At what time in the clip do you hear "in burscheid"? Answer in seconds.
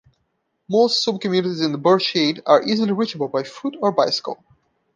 1.61-2.41